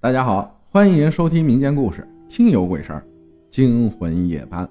[0.00, 2.92] 大家好，欢迎收听民间故事《听有鬼事》，
[3.50, 4.66] 惊魂夜班。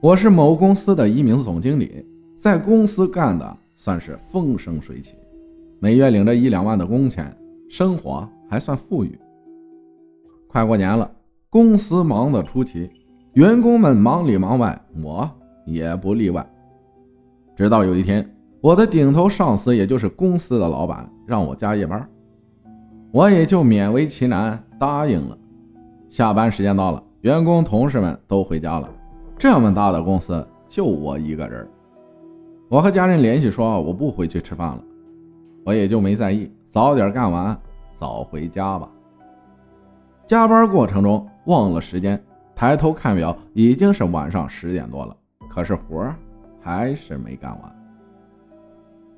[0.00, 2.06] 我是某公司的一名总经理，
[2.36, 5.16] 在公司干的算是风生水起，
[5.80, 7.36] 每月领着一两万的工钱，
[7.68, 9.18] 生活还算富裕。
[10.46, 11.10] 快过年了，
[11.50, 12.88] 公司忙得出奇，
[13.32, 15.28] 员工们忙里忙外，我
[15.66, 16.48] 也不例外。
[17.56, 18.24] 直到有一天，
[18.60, 22.08] 我的顶头上司，也就是公司的老板，让我加夜班。
[23.10, 25.36] 我也就勉为其难答应了。
[26.08, 28.88] 下班时间到了，员工同事们都回家了。
[29.38, 31.66] 这么大的公司，就我一个人。
[32.68, 34.82] 我和家人联系说我不回去吃饭了，
[35.64, 37.58] 我也就没在意，早点干完，
[37.94, 38.88] 早回家吧。
[40.26, 42.22] 加班过程中忘了时间，
[42.54, 45.16] 抬头看表，已经是晚上十点多了。
[45.48, 46.14] 可是活
[46.60, 47.74] 还是没干完。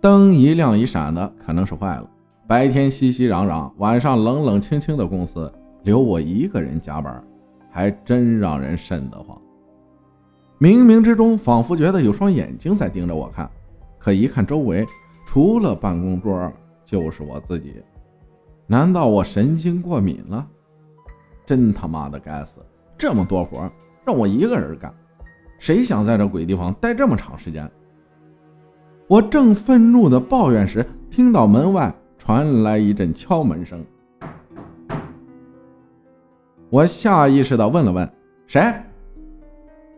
[0.00, 2.08] 灯一亮一闪的，可能是坏了。
[2.50, 5.48] 白天熙熙攘攘，晚上冷冷清清的公司，
[5.84, 7.22] 留我一个人加班，
[7.70, 9.40] 还真让人瘆得慌。
[10.58, 13.48] 冥冥之中，仿佛觉得有双眼睛在盯着我看，
[14.00, 14.84] 可一看周围，
[15.24, 16.52] 除了办公桌，
[16.84, 17.76] 就是我自己。
[18.66, 20.44] 难道我神经过敏了？
[21.46, 22.60] 真他妈的该死！
[22.98, 23.70] 这么多活
[24.04, 24.92] 让我一个人干，
[25.60, 27.70] 谁想在这鬼地方待这么长时间？
[29.06, 31.94] 我正愤怒的抱怨时，听到门外。
[32.20, 33.82] 传来一阵敲门声，
[36.68, 38.08] 我下意识的问了问
[38.46, 38.62] ：“谁？”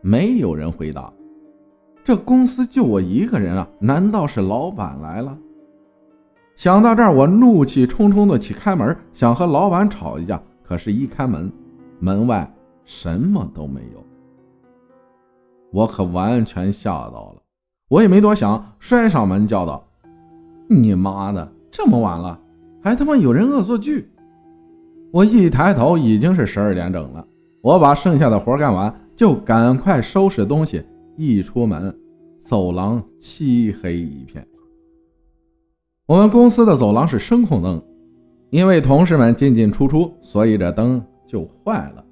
[0.00, 1.12] 没有人回答。
[2.02, 3.68] 这公司就我一个人啊？
[3.78, 5.36] 难道是老板来了？
[6.56, 10.40] 想到这儿，我怒气冲冲的去开门，想和老板吵一架。
[10.62, 11.52] 可是，一开门，
[12.00, 12.50] 门外
[12.86, 14.02] 什么都没有。
[15.70, 17.42] 我可完全吓到了，
[17.88, 19.86] 我也没多想，摔上门叫道
[20.66, 21.46] ：“你妈的！”
[21.76, 22.40] 这么晚了，
[22.80, 24.08] 还他妈有人恶作剧！
[25.12, 27.22] 我一抬头，已经是十二点整了。
[27.60, 30.82] 我把剩下的活干完，就赶快收拾东西。
[31.16, 31.94] 一出门，
[32.40, 34.46] 走廊漆黑一片。
[36.06, 37.82] 我们公司的走廊是声控灯，
[38.48, 42.02] 因为同事们进进出出，所以这灯就坏了。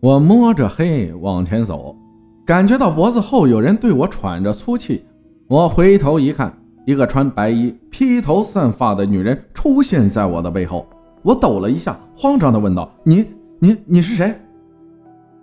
[0.00, 1.96] 我摸着黑往前走，
[2.44, 5.04] 感觉到脖子后有人对我喘着粗气。
[5.46, 6.52] 我回头一看。
[6.86, 10.86] 一个穿白衣、披头散发的女人出现在我的背后，
[11.22, 13.26] 我抖了一下，慌张地问道：“你、
[13.58, 14.34] 你、你是谁？”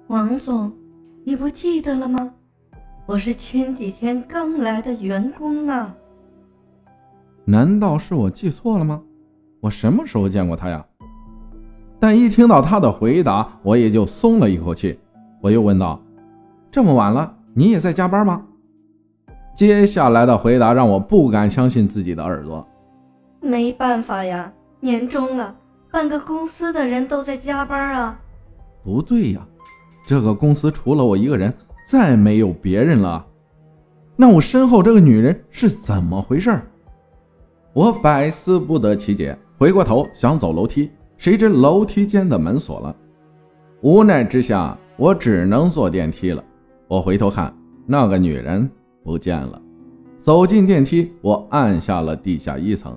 [0.07, 0.71] 王总，
[1.23, 2.31] 你不记得了吗？
[3.05, 5.95] 我是前几天刚来的员工啊。
[7.45, 9.01] 难道是我记错了吗？
[9.61, 10.85] 我什么时候见过他呀？
[11.99, 14.99] 但一听到他的回答，我也就松了一口气。
[15.41, 16.01] 我又问道
[16.71, 18.43] ：“这么晚了，你也在加班吗？”
[19.57, 22.63] 接下来的回答让我不敢相信自己的耳朵。
[23.41, 25.55] 没办法呀，年终了，
[25.91, 28.19] 半个公司的人都在加班啊。
[28.83, 29.41] 不对呀，
[30.05, 31.51] 这个公司除了我一个人，
[31.87, 33.25] 再没有别人了。
[34.15, 36.61] 那我身后这个女人是怎么回事？
[37.73, 39.35] 我百思不得其解。
[39.57, 42.95] 回过头想走楼梯，谁知楼梯间的门锁了。
[43.81, 46.43] 无奈之下，我只能坐电梯了。
[46.87, 47.51] 我回头看，
[47.87, 48.69] 那个女人。
[49.07, 49.61] 不见了。
[50.17, 52.95] 走进电梯，我按下了地下一层，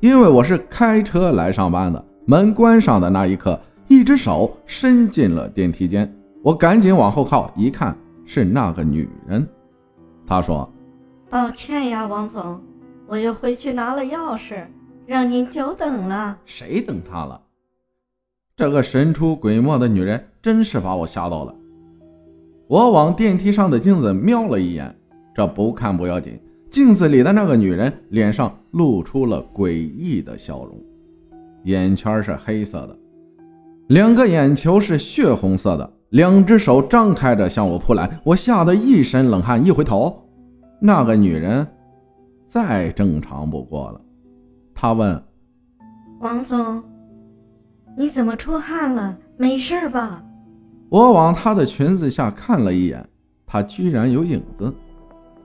[0.00, 2.02] 因为我是开车来上班的。
[2.24, 6.10] 门关上的那一刻，一只手伸进了电梯间，
[6.42, 7.94] 我赶紧往后靠，一看
[8.24, 9.46] 是那个女人。
[10.26, 10.70] 她说
[11.28, 12.58] ：“抱歉呀，王总，
[13.06, 14.64] 我又回去拿了钥匙，
[15.06, 17.38] 让您久等了。”谁等他了？
[18.56, 21.54] 这个神出鬼没的女人真是把我吓到了。
[22.66, 24.97] 我往电梯上的镜子瞄了一眼。
[25.38, 26.36] 这不看不要紧，
[26.68, 30.76] 镜子里的那个女人脸上露出了诡异的笑容，
[31.62, 32.98] 眼圈是黑色的，
[33.86, 40.28] 两个眼球是血红色的，两只手张开着向我扑来，我吓得一身冷汗，一回头，
[40.80, 41.64] 那个女人
[42.48, 44.00] 再正常不过了。
[44.74, 45.22] 她问
[46.18, 46.82] ：“王总，
[47.96, 49.16] 你怎么出汗了？
[49.36, 50.20] 没事吧？”
[50.90, 53.08] 我往她的裙子下看了一眼，
[53.46, 54.74] 她居然有影子。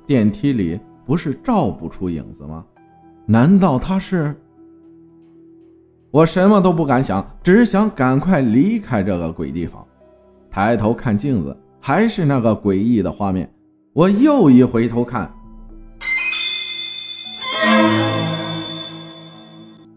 [0.06, 2.66] 电梯里不是照不出影子吗？
[3.26, 4.36] 难道他是？
[6.12, 9.84] 我什么都不敢想，只想赶快离开这个鬼地方。
[10.52, 13.52] 抬头看镜子，还是那个诡异的画面。
[13.94, 15.34] 我又一回头看，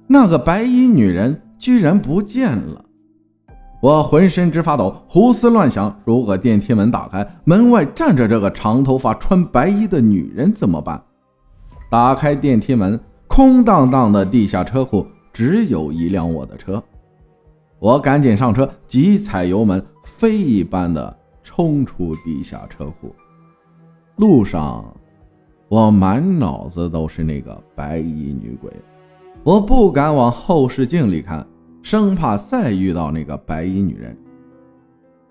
[0.06, 2.85] 那个白衣女人居然不见了。
[3.80, 11.00] 我浑身直发抖，胡思乱想：如果电梯门打开，门外站着这个长头发、穿白衣的女人怎么办？
[11.90, 16.82] 打开电梯门，空荡荡的地下车库只有一辆我的车。
[17.78, 21.14] 我赶紧上车，急踩油门，飞一般的
[21.44, 23.14] 冲出地下车库。
[24.16, 24.84] 路上，
[25.68, 28.72] 我满脑子都是那个白衣女鬼，
[29.44, 31.46] 我不敢往后视镜里看，
[31.86, 34.18] 生怕再遇到那个白衣女人。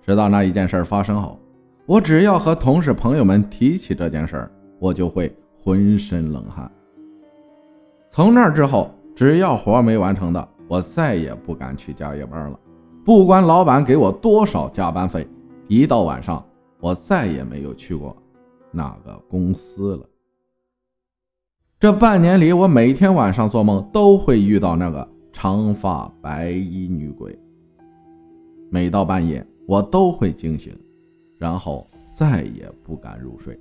[0.02, 1.38] 直到那一件事发生后，
[1.86, 4.50] 我只要和同事朋友们提起这件事
[4.80, 6.72] 我就会浑身冷汗。
[8.10, 12.58] 从那之后，只要活没完成的，我再也不敢去加夜班了。
[13.04, 15.28] 不管老板给我多少加班费，
[15.68, 16.42] 一到晚上，
[16.80, 18.16] 我再也没有去过
[18.72, 20.06] 那个公司了。
[21.78, 25.06] 这半年里，我每天晚上做梦都会遇到那个
[25.38, 27.38] 长发白衣女鬼。
[28.70, 29.46] 每到半夜。
[29.68, 30.72] 我都会惊醒，
[31.40, 31.84] 然后
[32.14, 33.60] 再也不敢入睡。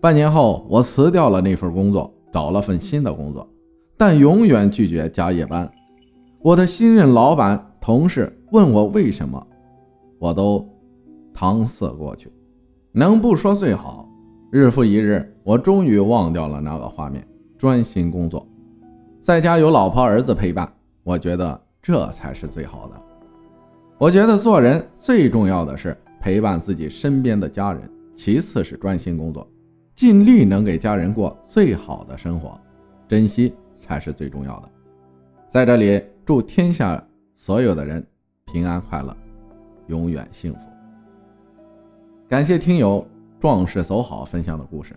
[0.00, 3.48] 半年后，我辞掉了那份工作，找了份新的工作，
[3.96, 5.70] 但永远拒绝加夜班。
[6.40, 9.46] 我的新任老板、同事问我为什么，
[10.18, 10.68] 我都
[11.32, 12.28] 搪塞过去。
[12.90, 14.08] 能不说最好。
[14.50, 17.24] 日复一日，我终于忘掉了那个画面，
[17.56, 18.44] 专心工作，
[19.22, 20.68] 在家有老婆儿子陪伴，
[21.04, 23.00] 我觉得这才是最好的。
[23.96, 29.48] 我觉得做人最重要的是陪伴自己身边的家人，其次是专心工作，
[29.94, 32.60] 尽力能给家人过最好的生活，
[33.06, 34.68] 珍惜才是最重要的。
[35.46, 37.00] 在这里，祝天下
[37.36, 38.04] 所有的人
[38.46, 39.16] 平安快乐，
[39.86, 40.58] 永远幸福。
[42.28, 43.06] 感谢听友
[43.38, 44.96] 壮士走好分享的故事，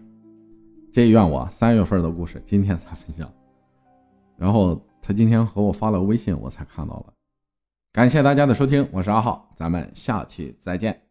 [0.92, 3.31] 这愿我三月份的故事今天才分享，
[4.38, 7.14] 然后他今天和我发了微信，我才看到了。
[7.94, 11.05] 感谢大家的收听，我是阿浩，咱们下期再见。